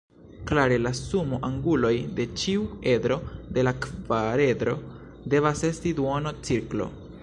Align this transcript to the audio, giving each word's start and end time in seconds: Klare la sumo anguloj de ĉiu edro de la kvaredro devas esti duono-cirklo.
Klare 0.51 0.77
la 0.85 0.91
sumo 0.99 1.37
anguloj 1.49 1.91
de 2.21 2.25
ĉiu 2.43 2.65
edro 2.95 3.19
de 3.59 3.67
la 3.69 3.77
kvaredro 3.85 4.77
devas 5.35 5.67
esti 5.73 5.95
duono-cirklo. 6.03 6.95